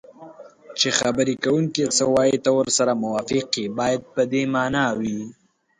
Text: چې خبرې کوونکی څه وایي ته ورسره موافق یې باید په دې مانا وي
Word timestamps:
چې 0.79 0.87
خبرې 0.99 1.35
کوونکی 1.43 1.83
څه 1.97 2.03
وایي 2.13 2.37
ته 2.45 2.49
ورسره 2.59 2.99
موافق 3.03 3.47
یې 3.61 3.65
باید 3.79 4.01
په 4.13 4.21
دې 4.31 4.43
مانا 4.53 4.85
وي 4.99 5.19